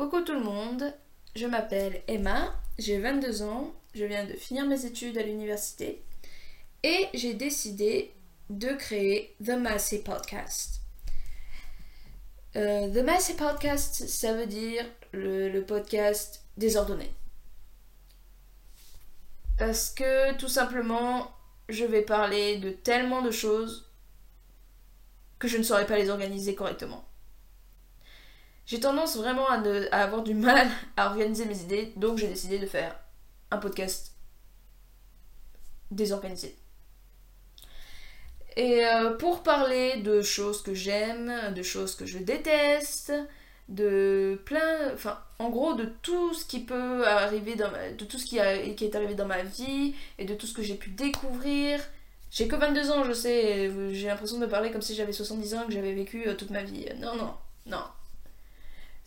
Coucou 0.00 0.22
tout 0.22 0.32
le 0.32 0.40
monde, 0.40 0.94
je 1.36 1.44
m'appelle 1.44 2.00
Emma, 2.08 2.58
j'ai 2.78 2.98
22 2.98 3.42
ans, 3.42 3.74
je 3.94 4.06
viens 4.06 4.24
de 4.24 4.32
finir 4.32 4.64
mes 4.64 4.86
études 4.86 5.18
à 5.18 5.22
l'université 5.22 6.02
et 6.82 7.08
j'ai 7.12 7.34
décidé 7.34 8.14
de 8.48 8.68
créer 8.68 9.36
The 9.44 9.58
Massey 9.58 9.98
Podcast. 9.98 10.80
Euh, 12.56 12.88
The 12.88 13.04
Massey 13.04 13.34
Podcast, 13.34 14.08
ça 14.08 14.32
veut 14.32 14.46
dire 14.46 14.86
le, 15.12 15.50
le 15.50 15.66
podcast 15.66 16.46
désordonné. 16.56 17.12
Parce 19.58 19.90
que 19.90 20.34
tout 20.38 20.48
simplement, 20.48 21.30
je 21.68 21.84
vais 21.84 22.00
parler 22.00 22.56
de 22.56 22.70
tellement 22.70 23.20
de 23.20 23.30
choses 23.30 23.90
que 25.38 25.46
je 25.46 25.58
ne 25.58 25.62
saurais 25.62 25.86
pas 25.86 25.98
les 25.98 26.08
organiser 26.08 26.54
correctement. 26.54 27.04
J'ai 28.70 28.78
tendance 28.78 29.16
vraiment 29.16 29.48
à, 29.50 29.56
avoir 29.96 30.22
du 30.22 30.32
mal 30.34 30.68
à 30.96 31.08
organiser 31.08 31.44
mes 31.44 31.60
idées, 31.60 31.92
donc 31.96 32.18
j'ai 32.18 32.28
décidé 32.28 32.58
de 32.60 32.66
faire 32.66 32.94
un 33.50 33.58
podcast 33.58 34.12
désorganisé. 35.90 36.56
Et 38.56 38.84
euh, 38.86 39.16
pour 39.16 39.42
parler 39.42 39.96
de 40.02 40.22
choses 40.22 40.62
que 40.62 40.72
j'aime, 40.74 41.32
de 41.54 41.62
choses 41.64 41.96
que 41.96 42.06
je 42.06 42.18
déteste, 42.18 43.12
de 43.68 44.40
plein, 44.44 44.92
enfin, 44.94 45.18
en 45.40 45.50
gros, 45.50 45.74
de 45.74 45.84
tout 46.02 46.32
ce 46.34 46.44
qui 46.44 46.60
peut 46.60 47.06
arriver 47.06 47.56
dans 47.56 47.70
ma- 47.72 47.90
de 47.90 48.04
tout 48.04 48.18
ce 48.18 48.24
qui, 48.26 48.38
qui 48.76 48.84
est 48.84 48.94
arrivé 48.94 49.14
dans 49.14 49.26
ma 49.26 49.42
vie 49.42 49.94
et 50.18 50.24
de 50.24 50.34
tout 50.34 50.46
ce 50.46 50.54
que 50.54 50.62
j'ai 50.62 50.74
pu 50.76 50.90
découvrir. 50.90 51.80
J'ai 52.30 52.46
que 52.48 52.56
22 52.56 52.90
ans, 52.92 53.04
je 53.04 53.12
sais, 53.12 53.70
j'ai 53.94 54.06
l'impression 54.08 54.36
de 54.38 54.42
me 54.46 54.50
parler 54.50 54.70
comme 54.70 54.82
si 54.82 54.94
j'avais 54.94 55.12
70 55.12 55.54
ans 55.54 55.62
et 55.64 55.66
que 55.66 55.72
j'avais 55.72 55.94
vécu 55.94 56.28
euh, 56.28 56.34
toute 56.36 56.50
ma 56.50 56.62
vie. 56.62 56.86
Non, 57.00 57.16
non, 57.16 57.34
non. 57.66 57.82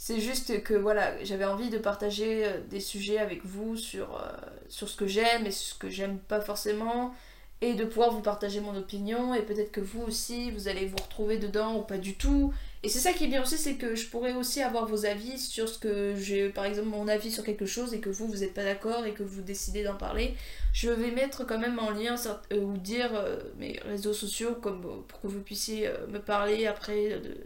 C'est 0.05 0.20
juste 0.20 0.63
que 0.63 0.73
voilà, 0.73 1.23
j'avais 1.23 1.45
envie 1.45 1.70
de 1.70 1.77
partager 1.77 2.45
euh, 2.45 2.59
des 2.70 2.81
sujets 2.81 3.20
avec 3.20 3.45
vous 3.45 3.77
sur, 3.77 4.17
euh, 4.17 4.27
sur 4.67 4.89
ce 4.89 4.97
que 4.97 5.08
j'aime 5.08 5.45
et 5.45 5.52
ce 5.52 5.73
que 5.75 5.89
j'aime 5.89 6.17
pas 6.17 6.41
forcément, 6.41 7.16
et 7.61 7.73
de 7.73 7.86
pouvoir 7.86 8.11
vous 8.11 8.19
partager 8.19 8.59
mon 8.59 8.75
opinion, 8.75 9.33
et 9.33 9.44
peut-être 9.44 9.72
que 9.72 9.80
vous 9.80 10.02
aussi, 10.02 10.52
vous 10.52 10.67
allez 10.67 10.88
vous 10.88 10.97
retrouver 10.97 11.38
dedans 11.38 11.77
ou 11.77 11.83
pas 11.83 11.97
du 11.97 12.16
tout. 12.16 12.53
Et 12.83 12.89
c'est 12.89 13.00
ça 13.00 13.14
qui 13.14 13.23
est 13.23 13.27
bien 13.27 13.42
aussi, 13.42 13.58
c'est 13.58 13.75
que 13.75 13.95
je 13.95 14.09
pourrais 14.09 14.33
aussi 14.33 14.61
avoir 14.61 14.88
vos 14.88 15.05
avis 15.05 15.39
sur 15.39 15.69
ce 15.69 15.80
que 15.80 16.16
j'ai, 16.17 16.49
par 16.49 16.66
exemple, 16.66 16.89
mon 16.89 17.08
avis 17.08 17.31
sur 17.31 17.45
quelque 17.45 17.66
chose, 17.66 17.94
et 17.94 18.02
que 18.02 18.09
vous, 18.09 18.27
vous 18.27 18.39
n'êtes 18.39 18.53
pas 18.53 18.66
d'accord, 18.66 19.05
et 19.05 19.14
que 19.14 19.23
vous 19.23 19.42
décidez 19.42 19.86
d'en 19.86 19.95
parler. 19.95 20.36
Je 20.73 20.89
vais 20.89 21.11
mettre 21.11 21.47
quand 21.47 21.59
même 21.59 21.80
en 21.80 21.92
lien 21.92 22.16
euh, 22.52 22.59
ou 22.59 22.75
dire 22.75 23.11
mes 23.58 23.80
réseaux 23.86 24.11
sociaux 24.11 24.55
comme 24.55 24.81
pour 25.08 25.22
que 25.22 25.27
vous 25.27 25.39
puissiez 25.39 25.89
me 26.09 26.20
parler 26.20 26.67
après 26.67 27.22
de 27.22 27.38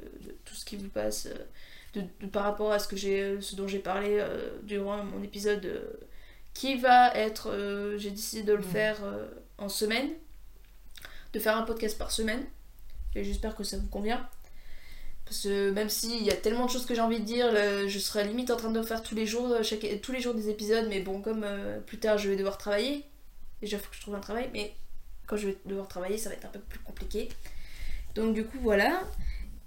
tout 0.44 0.56
ce 0.56 0.66
qui 0.66 0.76
vous 0.76 0.90
passe. 0.90 1.28
Euh, 1.96 2.02
de, 2.02 2.26
de- 2.26 2.32
par 2.32 2.44
rapport 2.44 2.72
à 2.72 2.80
ce, 2.80 2.88
que 2.88 2.96
j'ai, 2.96 3.40
ce 3.42 3.56
dont 3.56 3.68
j'ai 3.68 3.80
parlé 3.80 4.18
euh, 4.20 4.50
durant 4.64 5.04
mon 5.04 5.24
épisode 5.24 5.66
euh, 5.66 5.86
qui 6.54 6.76
va 6.78 7.14
être. 7.16 7.50
euh, 7.52 7.98
j'ai 7.98 8.12
décidé 8.12 8.44
de 8.44 8.54
le 8.54 8.62
faire 8.64 8.98
euh, 9.04 9.28
en 9.58 9.70
semaine, 9.70 10.10
de 11.34 11.40
faire 11.40 11.56
un 11.58 11.64
podcast 11.64 11.98
par 11.98 12.12
semaine. 12.12 12.44
Et 13.16 13.24
j'espère 13.24 13.56
que 13.56 13.64
ça 13.64 13.78
vous 13.78 13.88
convient. 13.88 14.28
Parce 15.26 15.42
que 15.42 15.72
même 15.72 15.90
s'il 15.90 16.24
y 16.24 16.30
a 16.30 16.36
tellement 16.36 16.66
de 16.68 16.72
choses 16.72 16.86
que 16.86 16.96
j'ai 16.96 17.02
envie 17.02 17.20
de 17.20 17.26
dire, 17.26 17.52
là, 17.52 17.86
je 17.88 18.00
serais 18.00 18.24
limite 18.26 18.50
en 18.50 18.56
train 18.56 18.72
de 18.72 18.82
faire 18.82 19.04
tous 19.04 19.14
les 19.16 19.26
jours, 19.26 19.52
euh, 19.52 19.64
chaque, 19.64 19.86
tous 20.02 20.12
les 20.14 20.22
jours 20.22 20.34
des 20.34 20.50
épisodes, 20.50 20.86
mais 20.88 21.02
bon, 21.02 21.22
comme 21.22 21.44
euh, 21.44 21.80
plus 21.82 21.98
tard 21.98 22.18
je 22.18 22.30
vais 22.30 22.38
devoir 22.38 22.58
travailler, 22.58 23.04
déjà 23.62 23.78
faut 23.78 23.90
que 23.90 23.96
je 23.98 24.02
trouve 24.02 24.16
un 24.16 24.22
travail, 24.22 24.50
mais 24.54 24.74
quand 25.26 25.36
je 25.36 25.50
vais 25.50 25.58
devoir 25.66 25.90
travailler, 25.90 26.18
ça 26.18 26.30
va 26.30 26.36
être 26.36 26.46
un 26.46 26.50
peu 26.50 26.60
plus 26.60 26.80
compliqué. 26.80 27.28
Donc 28.16 28.34
du 28.34 28.46
coup, 28.46 28.58
voilà. 28.62 29.02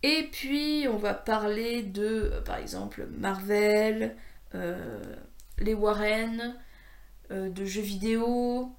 Et 0.02 0.28
puis, 0.32 0.86
on 0.88 0.96
va 0.96 1.14
parler 1.14 1.82
de, 1.82 2.30
euh, 2.34 2.40
par 2.42 2.56
exemple, 2.56 3.06
Marvel, 3.18 4.16
euh, 4.54 5.02
les 5.58 5.74
Warren, 5.74 6.56
euh, 7.32 7.50
de 7.50 7.64
jeux 7.66 7.82
vidéo. 7.82 8.72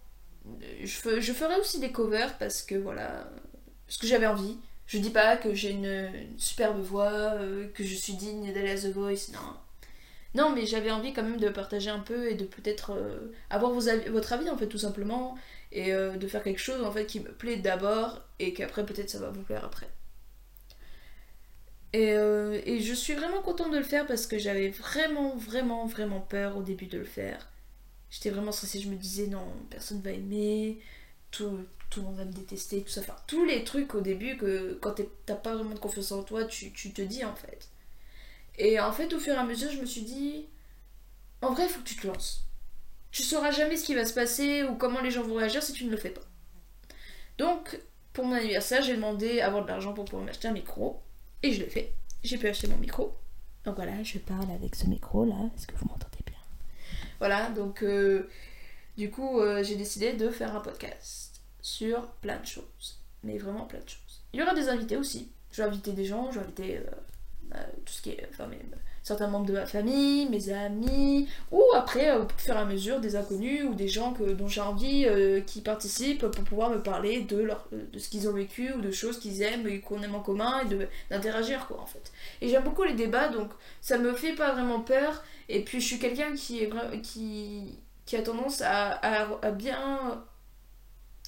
Je, 0.84 0.88
fe- 0.88 1.20
je 1.22 1.34
ferai 1.34 1.56
aussi 1.60 1.80
des 1.80 1.92
covers 1.92 2.38
parce 2.40 2.64
que 2.64 2.76
voilà, 2.76 3.30
parce 3.88 3.98
que 4.00 4.08
j'avais 4.08 4.28
envie. 4.28 4.58
Je 4.88 5.00
dis 5.00 5.12
pas 5.12 5.38
que 5.38 5.54
j'ai 5.54 5.72
une, 5.72 6.12
superbe 6.38 6.82
voix, 6.82 7.36
que 7.76 7.84
je 7.84 7.96
suis 7.96 8.14
digne 8.14 8.54
d'aller 8.54 8.72
à 8.72 8.78
The 8.78 8.94
Voice, 8.94 9.32
non. 9.34 9.40
Non, 10.36 10.52
mais 10.56 10.66
j'avais 10.66 10.92
envie 10.92 11.14
quand 11.14 11.24
même 11.24 11.40
de 11.40 11.50
partager 11.50 11.90
un 11.90 12.00
peu 12.00 12.30
et 12.30 12.36
de 12.36 12.46
peut-être 12.46 12.94
avoir 13.50 13.72
votre 13.74 14.34
avis 14.34 14.50
en 14.50 14.58
fait 14.58 14.68
tout 14.68 14.78
simplement 14.80 15.36
et 15.74 15.92
de 15.94 16.28
faire 16.28 16.44
quelque 16.44 16.60
chose 16.62 16.84
en 16.86 16.92
fait 16.92 17.06
qui 17.06 17.20
me 17.22 17.32
plaît 17.32 17.58
d'abord 17.58 18.22
et 18.40 18.54
qu'après 18.54 18.86
peut-être 18.86 19.10
ça 19.10 19.20
va 19.20 19.30
vous 19.32 19.44
plaire 19.44 19.66
après. 19.66 19.90
Et, 21.94 22.14
euh, 22.14 22.62
et 22.66 22.80
je 22.80 22.94
suis 22.94 23.14
vraiment 23.14 23.42
contente 23.42 23.72
de 23.72 23.78
le 23.78 23.84
faire 23.84 24.08
parce 24.08 24.26
que 24.28 24.38
j'avais 24.38 24.70
vraiment, 24.70 25.36
vraiment, 25.36 25.86
vraiment 25.86 26.22
peur 26.22 26.58
au 26.58 26.64
début 26.64 26.86
de 26.88 26.98
le 26.98 27.06
faire. 27.06 27.50
J'étais 28.10 28.30
vraiment 28.30 28.52
stressée, 28.52 28.80
je 28.80 28.90
me 28.90 28.96
disais 28.96 29.28
non, 29.28 29.46
personne 29.70 30.02
va 30.02 30.12
aimer, 30.12 30.80
tout, 31.32 31.60
tout 31.90 32.02
le 32.02 32.08
monde 32.08 32.18
va 32.18 32.26
me 32.26 32.32
détester, 32.32 32.82
tout 32.84 32.90
ça. 32.90 33.02
Enfin, 33.02 33.16
tous 33.28 33.46
les 33.46 33.64
trucs 33.64 33.96
au 33.96 34.02
début 34.02 34.38
que 34.38 34.78
quand 34.82 34.96
t'as 35.26 35.36
pas 35.36 35.56
vraiment 35.56 35.74
de 35.76 35.80
confiance 35.80 36.12
en 36.12 36.24
toi, 36.24 36.46
tu, 36.46 36.72
tu 36.72 36.92
te 36.94 37.02
dis 37.02 37.24
en 37.26 37.36
fait. 37.36 37.70
Et 38.58 38.80
en 38.80 38.92
fait, 38.92 39.14
au 39.14 39.20
fur 39.20 39.34
et 39.34 39.38
à 39.38 39.44
mesure, 39.44 39.72
je 39.72 39.80
me 39.80 39.86
suis 39.86 40.04
dit, 40.04 40.46
en 41.42 41.54
vrai, 41.54 41.68
faut 41.68 41.82
que 41.82 41.88
tu 41.88 41.96
te 41.96 42.08
lances. 42.08 42.46
Tu 43.12 43.24
sauras 43.24 43.52
jamais 43.52 43.78
ce 43.78 43.86
qui 43.86 43.96
va 43.96 44.06
se 44.06 44.14
passer 44.14 44.64
ou 44.64 44.76
comment 44.76 45.02
les 45.02 45.12
gens 45.12 45.24
vont 45.24 45.36
réagir 45.36 45.64
si 45.64 45.74
tu 45.74 45.86
ne 45.86 45.92
le 45.92 45.98
fais 45.98 46.12
pas. 46.12 46.22
Donc, 47.38 47.80
pour 48.14 48.26
mon 48.26 48.36
anniversaire, 48.36 48.82
j'ai 48.84 48.96
demandé 48.96 49.42
à 49.42 49.48
avoir 49.48 49.64
de 49.64 49.68
l'argent 49.70 49.94
pour 49.94 50.06
pouvoir 50.06 50.24
m'acheter 50.24 50.48
un 50.48 50.54
micro. 50.54 51.02
Et 51.44 51.54
je 51.54 51.60
l'ai 51.60 51.70
fait. 51.70 51.94
J'ai 52.24 52.38
pu 52.38 52.48
acheter 52.48 52.68
mon 52.68 52.78
micro. 52.78 53.16
Donc 53.66 53.76
voilà, 53.76 54.04
je 54.04 54.18
parle 54.20 54.52
avec 54.52 54.76
ce 54.76 54.88
micro 54.88 55.26
là. 55.26 55.50
Est-ce 55.56 55.68
que 55.68 55.76
vous 55.76 55.88
m'entendez 55.88 56.24
bien? 56.26 56.36
Voilà, 57.20 57.50
donc 57.50 57.84
euh, 57.84 58.30
du 58.98 59.10
coup, 59.10 59.40
euh, 59.40 59.64
j'ai 59.64 59.76
décidé 59.76 60.14
de 60.14 60.30
faire 60.30 60.56
un 60.56 60.60
podcast 60.60 61.42
sur 61.62 62.08
plein 62.22 62.40
de 62.40 62.46
choses. 62.46 63.00
Mais 63.24 63.38
vraiment 63.38 63.66
plein 63.66 63.80
de 63.80 63.90
choses. 63.90 64.24
Il 64.34 64.40
y 64.40 64.44
aura 64.44 64.54
des 64.54 64.70
invités 64.70 64.98
aussi. 64.98 65.32
Je 65.52 65.62
vais 65.62 65.68
inviter 65.68 65.92
des 65.92 66.06
gens, 66.06 66.32
je 66.32 66.40
vais 66.40 66.46
inviter 66.46 66.78
euh, 66.78 66.84
tout 67.86 67.94
ce 67.94 68.02
qui. 68.02 68.16
Enfin, 68.30 68.46
certains 69.04 69.28
membres 69.28 69.48
de 69.48 69.54
ma 69.54 69.66
famille, 69.66 70.30
mes 70.30 70.50
amis, 70.52 71.28
ou 71.52 71.62
après, 71.76 72.12
euh, 72.12 72.24
au 72.24 72.28
fur 72.38 72.56
et 72.56 72.60
à 72.60 72.66
mesure, 72.66 73.00
des 73.00 73.16
inconnus 73.16 73.64
ou 73.68 73.74
des 73.74 73.88
gens 73.88 74.14
que, 74.14 74.24
dont 74.34 74.48
j'ai 74.48 74.62
envie 74.62 75.06
euh, 75.08 75.42
qui 75.42 75.62
participent 75.62 76.28
pour 76.28 76.44
pouvoir 76.44 76.70
me 76.70 76.82
parler 76.84 77.22
de, 77.22 77.38
leur, 77.42 77.68
de 77.72 77.98
ce 78.00 78.10
qu'ils 78.10 78.30
ont 78.30 78.34
vécu 78.34 78.72
ou 78.74 78.82
de 78.82 78.92
choses 78.92 79.20
qu'ils 79.20 79.42
aiment 79.42 79.68
et 79.68 79.80
qu'on 79.80 80.02
aime 80.04 80.14
en 80.16 80.20
commun 80.22 80.62
et 80.70 80.88
d'interagir 81.10 81.66
quoi 81.68 81.82
en 81.82 81.86
fait. 81.88 82.12
Et 82.42 82.50
j'aime 82.50 82.64
beaucoup 82.64 82.84
les 82.84 82.94
débats 82.94 83.30
donc 83.30 83.50
ça 83.82 83.98
me 83.98 84.14
fait 84.14 84.34
pas 84.34 84.52
vraiment 84.54 84.82
peur 84.82 85.24
et 85.50 85.64
puis 85.64 85.82
je 85.82 85.88
suis 85.88 86.00
quelqu'un 86.00 86.34
qui, 86.36 86.68
qui, 87.04 87.80
qui 88.06 88.16
a 88.16 88.22
tendance 88.22 88.62
à, 88.62 88.92
à- 89.44 89.52
bien 89.52 90.24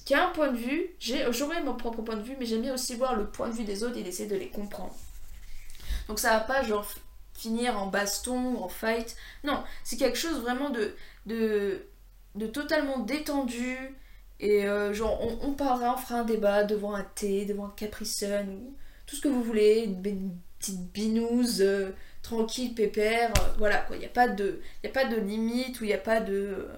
qui 0.06 0.14
a 0.14 0.28
un 0.28 0.30
point 0.30 0.50
de 0.52 0.56
vue, 0.56 0.90
j'aurais 1.30 1.62
mon 1.62 1.74
propre 1.74 2.02
point 2.02 2.16
de 2.16 2.22
vue, 2.22 2.36
mais 2.38 2.46
j'aime 2.46 2.62
bien 2.62 2.74
aussi 2.74 2.94
voir 2.94 3.16
le 3.16 3.26
point 3.26 3.48
de 3.48 3.54
vue 3.54 3.64
des 3.64 3.82
autres 3.84 3.96
et 3.98 4.02
d'essayer 4.02 4.28
de 4.28 4.36
les 4.36 4.48
comprendre. 4.48 4.94
Donc 6.08 6.18
ça 6.18 6.30
va 6.30 6.40
pas 6.40 6.62
genre 6.62 6.86
finir 7.34 7.78
en 7.78 7.86
baston, 7.88 8.62
en 8.62 8.68
fight. 8.68 9.16
Non, 9.44 9.62
c'est 9.84 9.96
quelque 9.96 10.18
chose 10.18 10.40
vraiment 10.40 10.70
de, 10.70 10.94
de, 11.26 11.86
totalement 12.46 12.98
détendu. 13.00 13.76
Et 14.40 14.66
euh, 14.66 14.92
genre, 14.92 15.20
on, 15.22 15.48
on 15.48 15.52
parlera, 15.54 15.94
on 15.94 15.96
fera 15.98 16.20
un 16.20 16.24
débat 16.24 16.64
devant 16.64 16.94
un 16.94 17.04
thé, 17.04 17.44
devant 17.46 17.66
un 17.66 17.74
Capri 17.76 18.04
ou 18.48 18.74
tout 19.06 19.16
ce 19.16 19.20
que 19.20 19.28
vous 19.28 19.42
voulez, 19.42 19.84
une, 19.84 20.36
petite 20.58 20.92
binouse 20.92 21.60
euh, 21.60 21.90
tranquille, 22.22 22.74
pépère. 22.74 23.32
euh, 23.38 23.54
voilà 23.58 23.78
quoi, 23.78 23.96
il 23.96 24.00
n'y 24.00 24.06
a, 24.06 24.08
pas 24.08 24.28
de- 24.28 24.60
a 24.84 24.88
pas 24.88 25.04
de 25.04 25.16
limite 25.16 25.80
ou 25.80 25.84
il 25.84 25.88
n'y 25.88 25.92
a 25.92 25.98
pas 25.98 26.20
de, 26.20 26.68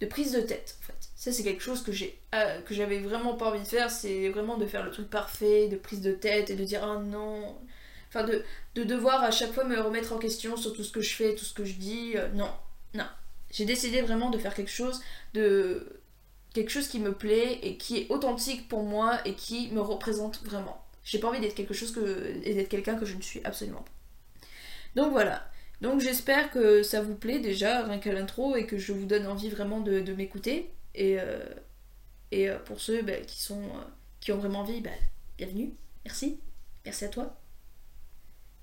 de 0.00 0.06
prise 0.06 0.32
de 0.32 0.40
tête 0.40 0.76
en 0.80 0.86
fait. 0.86 1.08
Ça, 1.16 1.32
c'est 1.32 1.42
quelque 1.42 1.62
chose 1.62 1.82
que 1.82 1.92
j'ai 1.92 2.18
que 2.66 2.74
j'avais 2.74 2.98
vraiment 2.98 3.34
pas 3.34 3.48
envie 3.48 3.60
de 3.60 3.64
faire, 3.66 3.90
c'est 3.90 4.28
vraiment 4.28 4.58
de 4.58 4.66
faire 4.66 4.84
le 4.84 4.90
truc 4.90 5.08
parfait, 5.08 5.68
de 5.68 5.76
prise 5.76 6.02
de 6.02 6.12
tête 6.12 6.50
et 6.50 6.54
de 6.56 6.64
dire 6.64 6.84
ah 6.84 6.98
non. 6.98 7.56
Enfin, 8.08 8.24
de, 8.24 8.44
de 8.74 8.84
devoir 8.84 9.22
à 9.22 9.30
chaque 9.30 9.52
fois 9.52 9.64
me 9.64 9.78
remettre 9.80 10.12
en 10.12 10.18
question 10.18 10.56
sur 10.56 10.72
tout 10.72 10.84
ce 10.84 10.92
que 10.92 11.00
je 11.00 11.14
fais, 11.14 11.34
tout 11.34 11.44
ce 11.44 11.54
que 11.54 11.64
je 11.64 11.74
dis. 11.74 12.12
euh, 12.16 12.28
non, 12.32 12.50
non. 12.94 13.06
J'ai 13.50 13.64
décidé 13.64 14.02
vraiment 14.02 14.30
de 14.30 14.38
faire 14.38 14.54
quelque 14.54 14.70
chose 14.70 15.00
de 15.34 16.00
quelque 16.54 16.70
chose 16.70 16.88
qui 16.88 17.00
me 17.00 17.12
plaît 17.12 17.58
et 17.62 17.76
qui 17.76 17.98
est 17.98 18.10
authentique 18.10 18.68
pour 18.68 18.82
moi 18.82 19.18
et 19.26 19.34
qui 19.34 19.70
me 19.72 19.80
représente 19.80 20.42
vraiment. 20.42 20.82
J'ai 21.04 21.18
pas 21.18 21.28
envie 21.28 21.40
d'être 21.40 21.54
quelque 21.54 21.74
chose 21.74 21.92
que 21.92 22.34
et 22.44 22.54
d'être 22.54 22.68
quelqu'un 22.68 22.96
que 22.96 23.04
je 23.06 23.14
ne 23.14 23.22
suis 23.22 23.40
absolument 23.44 23.82
pas. 23.82 23.92
Donc 24.94 25.12
voilà. 25.12 25.48
Donc 25.80 26.00
j'espère 26.00 26.50
que 26.50 26.82
ça 26.82 27.02
vous 27.02 27.14
plaît 27.14 27.38
déjà, 27.38 27.82
rien 27.84 27.98
qu'à 27.98 28.12
l'intro, 28.12 28.56
et 28.56 28.66
que 28.66 28.78
je 28.78 28.92
vous 28.92 29.04
donne 29.04 29.26
envie 29.26 29.50
vraiment 29.50 29.80
de, 29.80 30.00
de 30.00 30.12
m'écouter. 30.14 30.70
Et, 30.94 31.20
euh, 31.20 31.44
et 32.30 32.48
euh, 32.48 32.58
pour 32.58 32.80
ceux 32.80 33.02
bah, 33.02 33.20
qui 33.26 33.40
sont 33.42 33.62
qui 34.20 34.32
ont 34.32 34.38
vraiment 34.38 34.60
envie, 34.60 34.80
bah, 34.80 34.90
bienvenue. 35.38 35.74
Merci. 36.04 36.40
Merci 36.84 37.04
à 37.04 37.08
toi. 37.08 37.45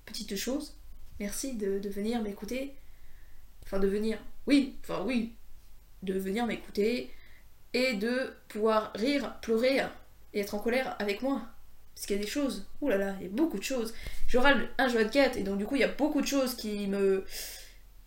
Petite 0.06 0.36
chose, 0.36 0.76
merci 1.20 1.54
de, 1.54 1.80
venir 1.88 2.22
m'écouter. 2.22 2.74
Enfin 3.62 3.78
de 3.78 3.86
venir. 3.86 4.18
Oui, 4.46 4.76
enfin 4.82 5.02
oui. 5.04 5.34
De 6.02 6.14
venir 6.14 6.46
m'écouter 6.46 7.10
et 7.72 7.94
de 7.94 8.32
pouvoir 8.48 8.92
rire, 8.94 9.34
pleurer 9.40 9.82
et 10.32 10.40
être 10.40 10.54
en 10.54 10.58
colère 10.58 10.96
avec 10.98 11.22
moi. 11.22 11.42
Parce 11.94 12.06
qu'il 12.06 12.16
y 12.16 12.18
a 12.18 12.22
des 12.22 12.28
choses, 12.28 12.66
ouh 12.80 12.88
là 12.88 12.96
là, 12.96 13.14
il 13.20 13.26
y 13.26 13.28
a 13.28 13.32
beaucoup 13.32 13.58
de 13.58 13.62
choses. 13.62 13.94
Je 14.26 14.38
râle 14.38 14.68
un 14.78 14.88
jeu 14.88 15.04
de 15.04 15.08
4 15.08 15.36
et 15.36 15.42
donc 15.42 15.58
du 15.58 15.64
coup 15.64 15.76
il 15.76 15.80
y 15.80 15.84
a 15.84 15.88
beaucoup 15.88 16.20
de 16.20 16.26
choses 16.26 16.54
qui 16.56 16.86
me 16.86 17.24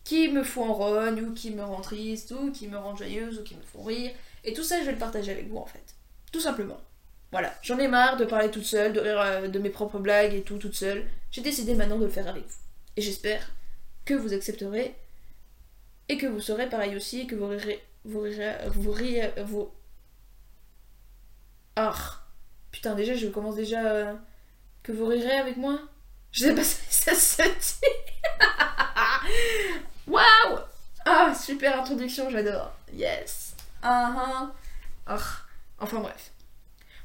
qui 0.03 0.29
me 0.29 0.43
font 0.43 0.69
en 0.69 0.73
rogne 0.73 1.21
ou 1.21 1.33
qui 1.33 1.51
me 1.51 1.63
rendent 1.63 1.83
triste 1.83 2.31
ou 2.31 2.51
qui 2.51 2.67
me 2.67 2.77
rendent 2.77 2.97
joyeuse 2.97 3.39
ou 3.39 3.43
qui 3.43 3.55
me 3.55 3.61
font 3.61 3.83
rire. 3.83 4.11
Et 4.43 4.53
tout 4.53 4.63
ça 4.63 4.79
je 4.79 4.85
vais 4.85 4.93
le 4.93 4.97
partager 4.97 5.31
avec 5.31 5.49
vous 5.49 5.57
en 5.57 5.65
fait. 5.65 5.95
Tout 6.31 6.39
simplement. 6.39 6.79
Voilà, 7.31 7.53
j'en 7.61 7.77
ai 7.77 7.87
marre 7.87 8.17
de 8.17 8.25
parler 8.25 8.49
toute 8.49 8.63
seule, 8.63 8.93
de 8.93 8.99
rire 8.99 9.19
euh, 9.19 9.47
de 9.47 9.59
mes 9.59 9.69
propres 9.69 9.99
blagues 9.99 10.33
et 10.33 10.43
tout 10.43 10.57
toute 10.57 10.75
seule. 10.75 11.05
J'ai 11.31 11.41
décidé 11.41 11.73
maintenant 11.73 11.97
de 11.97 12.05
le 12.05 12.11
faire 12.11 12.27
avec 12.27 12.45
vous. 12.45 12.55
Et 12.95 13.01
j'espère 13.01 13.51
que 14.05 14.13
vous 14.13 14.33
accepterez 14.33 14.95
et 16.09 16.17
que 16.17 16.25
vous 16.25 16.39
serez 16.39 16.69
pareil 16.69 16.95
aussi 16.95 17.21
et 17.21 17.27
que 17.27 17.35
vous 17.35 17.47
rirez 17.47 17.83
vous 18.05 18.21
rirez 18.21 18.53
vous 18.69 18.91
rirez 18.91 19.33
vous 19.43 19.69
ah 21.75 21.93
putain 22.71 22.95
déjà 22.95 23.13
je 23.13 23.27
commence 23.27 23.55
déjà 23.55 23.85
euh, 23.85 24.13
que 24.81 24.93
vous 24.93 25.05
rirez 25.05 25.37
avec 25.37 25.57
moi. 25.57 25.79
Je 26.31 26.45
sais 26.45 26.55
pas 26.55 26.63
si 26.63 26.77
ça 26.89 27.13
se 27.13 27.43
dit. 27.43 27.89
Waouh! 30.07 30.59
Ah 31.05 31.33
super 31.35 31.81
introduction 31.81 32.29
j'adore. 32.29 32.73
Yes. 32.93 33.53
Ah. 33.83 34.51
Ah 35.05 35.17
enfin 35.79 35.99
bref 35.99 36.31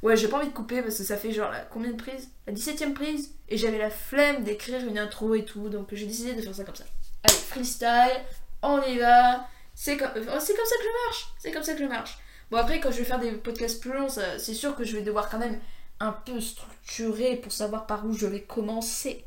ouais 0.02 0.16
j'ai 0.16 0.28
pas 0.28 0.38
envie 0.38 0.48
de 0.48 0.52
couper 0.52 0.82
parce 0.82 0.98
que 0.98 1.04
ça 1.04 1.16
fait 1.16 1.32
genre 1.32 1.50
la 1.50 1.60
combien 1.60 1.92
de 1.92 1.96
prises? 1.96 2.30
La 2.46 2.52
17ème 2.52 2.92
prise? 2.92 3.34
Et 3.48 3.56
j'avais 3.56 3.78
la 3.78 3.90
flemme 3.90 4.44
d'écrire 4.44 4.86
une 4.86 4.98
intro 4.98 5.34
et 5.34 5.44
tout 5.44 5.68
donc 5.68 5.88
j'ai 5.92 6.06
décidé 6.06 6.34
de 6.34 6.42
faire 6.42 6.54
ça 6.54 6.64
comme 6.64 6.74
ça 6.74 6.84
allez 7.24 7.34
freestyle 7.34 8.22
on 8.62 8.80
y 8.82 8.98
va. 8.98 9.48
C'est 9.74 9.96
comme, 9.96 10.10
c'est 10.14 10.22
comme 10.54 10.66
ça 10.66 10.76
que 10.76 10.82
je 10.82 11.06
marche. 11.06 11.34
C'est 11.38 11.50
comme 11.50 11.62
ça 11.62 11.72
que 11.74 11.80
je 11.80 11.84
marche. 11.84 12.18
Bon, 12.50 12.58
après, 12.58 12.80
quand 12.80 12.90
je 12.90 12.98
vais 12.98 13.04
faire 13.04 13.18
des 13.18 13.32
podcasts 13.32 13.80
plus 13.80 13.92
longs, 13.92 14.08
c'est 14.08 14.54
sûr 14.54 14.76
que 14.76 14.84
je 14.84 14.96
vais 14.96 15.02
devoir 15.02 15.28
quand 15.28 15.38
même 15.38 15.58
un 16.00 16.12
peu 16.12 16.40
structurer 16.40 17.36
pour 17.36 17.52
savoir 17.52 17.86
par 17.86 18.04
où 18.06 18.12
je 18.12 18.26
vais 18.26 18.42
commencer. 18.42 19.24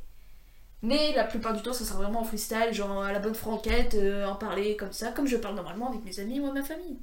Mais 0.81 1.13
la 1.13 1.23
plupart 1.23 1.53
du 1.53 1.61
temps, 1.61 1.73
ça 1.73 1.83
sera 1.83 1.99
vraiment 1.99 2.21
en 2.21 2.23
freestyle, 2.23 2.73
genre 2.73 3.03
à 3.03 3.11
la 3.11 3.19
bonne 3.19 3.33
franquette, 3.33 3.95
euh, 3.95 4.25
en 4.25 4.35
parler 4.35 4.75
comme 4.75 4.91
ça, 4.91 5.11
comme 5.11 5.25
je 5.25 5.37
parle 5.37 5.55
normalement 5.55 5.89
avec 5.89 6.03
mes 6.03 6.19
amis 6.19 6.39
ou 6.39 6.51
ma 6.51 6.63
famille. 6.63 6.99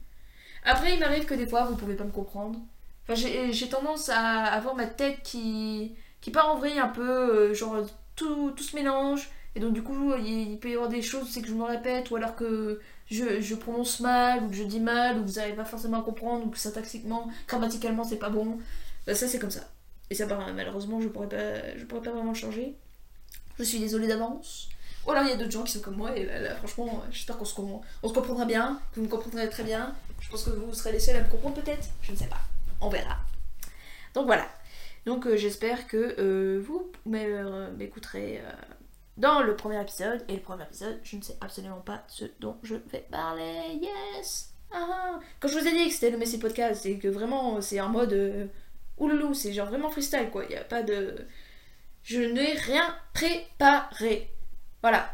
Après, 0.64 0.94
il 0.94 1.00
m'arrive 1.00 1.24
que 1.24 1.34
des 1.34 1.46
fois, 1.46 1.64
vous 1.64 1.74
pouvez 1.74 1.96
pas 1.96 2.04
me 2.04 2.12
comprendre. 2.12 2.60
Enfin, 3.08 3.14
j'ai 3.14 3.68
tendance 3.68 4.08
à 4.08 4.44
avoir 4.44 4.74
ma 4.74 4.86
tête 4.86 5.18
qui, 5.22 5.94
qui 6.20 6.30
part 6.30 6.50
en 6.50 6.58
vrille 6.58 6.78
un 6.78 6.88
peu, 6.88 7.50
euh, 7.50 7.54
genre 7.54 7.84
tout, 8.14 8.52
tout 8.52 8.62
se 8.62 8.76
mélange. 8.76 9.30
Et 9.54 9.60
donc, 9.60 9.74
du 9.74 9.82
coup, 9.82 10.14
il 10.14 10.58
peut 10.58 10.70
y 10.70 10.74
avoir 10.74 10.88
des 10.88 11.02
choses, 11.02 11.28
c'est 11.30 11.42
que 11.42 11.48
je 11.48 11.54
me 11.54 11.64
répète, 11.64 12.10
ou 12.10 12.16
alors 12.16 12.36
que 12.36 12.80
je, 13.10 13.40
je, 13.40 13.54
prononce 13.54 14.00
mal, 14.00 14.44
ou 14.44 14.48
que 14.48 14.54
je 14.54 14.62
dis 14.62 14.80
mal, 14.80 15.18
ou 15.18 15.22
que 15.22 15.28
vous 15.28 15.34
n'arrivez 15.34 15.56
pas 15.56 15.64
forcément 15.64 16.00
à 16.00 16.02
comprendre, 16.02 16.46
ou 16.46 16.50
que 16.50 16.58
syntaxiquement, 16.58 17.28
grammaticalement, 17.46 18.04
c'est 18.04 18.16
pas 18.16 18.30
bon. 18.30 18.58
Bah, 19.06 19.14
ça, 19.14 19.28
c'est 19.28 19.38
comme 19.38 19.50
ça. 19.50 19.68
Et 20.08 20.14
ça, 20.14 20.26
bah, 20.26 20.38
malheureusement, 20.54 21.00
je 21.00 21.08
pourrais 21.08 21.28
pas, 21.28 21.76
je 21.76 21.84
pourrais 21.84 22.02
pas 22.02 22.12
vraiment 22.12 22.34
changer. 22.34 22.74
Je 23.58 23.64
suis 23.64 23.78
désolée 23.78 24.06
d'avance. 24.06 24.68
Ou 25.06 25.10
alors, 25.10 25.24
il 25.24 25.30
y 25.30 25.32
a 25.32 25.36
d'autres 25.36 25.50
gens 25.50 25.64
qui 25.64 25.72
sont 25.72 25.80
comme 25.80 25.96
moi, 25.96 26.16
et 26.16 26.24
là, 26.24 26.54
franchement, 26.54 27.02
j'espère 27.10 27.36
qu'on 27.36 27.44
se, 27.44 27.60
on 27.60 28.08
se 28.08 28.14
comprendra 28.14 28.44
bien, 28.46 28.80
que 28.92 29.00
vous 29.00 29.06
me 29.06 29.10
comprendrez 29.10 29.50
très 29.50 29.64
bien. 29.64 29.94
Je 30.20 30.30
pense 30.30 30.44
que 30.44 30.50
vous 30.50 30.72
serez 30.72 30.92
les 30.92 31.00
seuls 31.00 31.16
à 31.16 31.20
me 31.20 31.28
comprendre, 31.28 31.56
peut-être. 31.56 31.88
Je 32.02 32.12
ne 32.12 32.16
sais 32.16 32.26
pas. 32.26 32.40
On 32.82 32.88
verra. 32.88 33.16
Donc, 34.14 34.26
voilà. 34.26 34.46
Donc, 35.06 35.26
euh, 35.26 35.36
j'espère 35.36 35.86
que 35.86 36.16
euh, 36.18 36.60
vous 36.60 36.90
m'écouterez. 37.06 38.40
Euh, 38.44 38.52
dans 39.16 39.42
le 39.42 39.56
premier 39.56 39.80
épisode. 39.80 40.24
Et 40.28 40.34
le 40.34 40.40
premier 40.40 40.64
épisode, 40.64 40.98
je 41.02 41.16
ne 41.16 41.22
sais 41.22 41.36
absolument 41.40 41.80
pas 41.80 42.02
ce 42.08 42.24
dont 42.40 42.56
je 42.62 42.74
vais 42.74 43.06
parler. 43.10 43.80
Yes! 43.80 44.52
Ah, 44.72 44.88
ah. 44.90 45.20
Quand 45.38 45.48
je 45.48 45.58
vous 45.58 45.66
ai 45.66 45.72
dit 45.72 45.88
que 45.88 45.94
c'était 45.94 46.10
le 46.10 46.18
Messi 46.18 46.38
Podcast, 46.38 46.82
c'est 46.82 46.96
que 46.96 47.08
vraiment 47.08 47.60
c'est 47.60 47.80
en 47.80 47.90
mode 47.90 48.50
ouloulou, 48.96 49.34
c'est 49.34 49.52
genre 49.52 49.68
vraiment 49.68 49.90
freestyle 49.90 50.30
quoi. 50.30 50.44
Il 50.44 50.50
n'y 50.50 50.56
a 50.56 50.64
pas 50.64 50.82
de. 50.82 51.26
Je 52.04 52.20
n'ai 52.20 52.54
rien 52.54 52.96
préparé. 53.12 54.30
Voilà. 54.80 55.10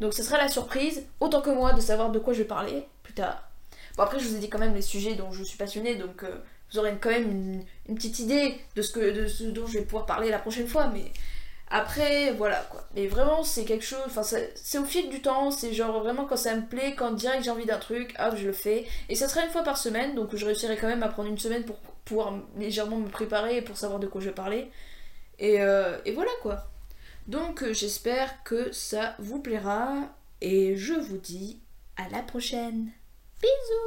Donc 0.00 0.14
ce 0.14 0.22
sera 0.22 0.38
la 0.38 0.48
surprise, 0.48 1.06
autant 1.20 1.42
que 1.42 1.50
moi, 1.50 1.74
de 1.74 1.80
savoir 1.80 2.10
de 2.10 2.18
quoi 2.18 2.32
je 2.32 2.38
vais 2.38 2.48
parler 2.48 2.88
plus 3.02 3.14
tard. 3.14 3.48
Bon, 3.96 4.02
après, 4.02 4.18
je 4.18 4.26
vous 4.26 4.36
ai 4.36 4.38
dit 4.38 4.48
quand 4.48 4.58
même 4.58 4.74
les 4.74 4.82
sujets 4.82 5.14
dont 5.14 5.30
je 5.30 5.44
suis 5.44 5.58
passionnée, 5.58 5.94
donc 5.96 6.24
vous 6.72 6.78
aurez 6.78 6.96
quand 7.00 7.10
même 7.10 7.64
une, 7.88 7.94
petite 7.94 8.18
idée 8.18 8.56
de 8.76 8.82
ce, 8.82 8.92
que, 8.92 9.10
de 9.12 9.26
ce 9.26 9.44
dont 9.44 9.66
je 9.66 9.78
vais 9.78 9.84
pouvoir 9.84 10.06
parler 10.06 10.30
la 10.30 10.38
prochaine 10.38 10.66
fois, 10.66 10.88
mais 10.88 11.04
après, 11.68 12.32
voilà 12.32 12.60
quoi. 12.70 12.84
Mais 12.94 13.06
vraiment, 13.06 13.42
c'est 13.42 13.64
quelque 13.64 13.84
chose. 13.84 14.02
Enfin, 14.06 14.22
c'est 14.22 14.78
au 14.78 14.84
fil 14.84 15.08
du 15.08 15.22
temps. 15.22 15.50
C'est 15.50 15.72
genre 15.72 16.00
vraiment 16.00 16.24
quand 16.24 16.36
ça 16.36 16.54
me 16.54 16.66
plaît, 16.66 16.94
quand 16.96 17.12
direct 17.12 17.44
j'ai 17.44 17.50
envie 17.50 17.64
d'un 17.64 17.78
truc, 17.78 18.14
hop, 18.18 18.34
je 18.36 18.46
le 18.46 18.52
fais. 18.52 18.86
Et 19.08 19.14
ça 19.14 19.28
sera 19.28 19.44
une 19.44 19.50
fois 19.50 19.62
par 19.62 19.78
semaine, 19.78 20.14
donc 20.14 20.34
je 20.36 20.44
réussirai 20.44 20.76
quand 20.76 20.86
même 20.88 21.02
à 21.02 21.08
prendre 21.08 21.28
une 21.28 21.38
semaine 21.38 21.64
pour 21.64 21.76
pouvoir 22.04 22.34
légèrement 22.56 22.98
me 22.98 23.08
préparer 23.08 23.56
et 23.56 23.62
pour 23.62 23.76
savoir 23.76 23.98
de 23.98 24.06
quoi 24.06 24.20
je 24.20 24.26
vais 24.26 24.34
parler. 24.34 24.70
Et, 25.38 25.60
euh, 25.60 25.98
et 26.04 26.12
voilà 26.12 26.30
quoi. 26.42 26.64
Donc, 27.26 27.62
euh, 27.62 27.72
j'espère 27.72 28.42
que 28.44 28.70
ça 28.72 29.14
vous 29.18 29.40
plaira. 29.40 30.14
Et 30.40 30.76
je 30.76 30.94
vous 30.94 31.16
dis 31.16 31.58
à 31.96 32.08
la 32.10 32.22
prochaine. 32.22 32.90
Bisous 33.40 33.84